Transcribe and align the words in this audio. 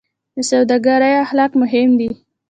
د 0.35 0.37
سوداګرۍ 0.51 1.13
اخلاق 1.23 1.51
مهم 1.61 1.89
دي 1.99 2.09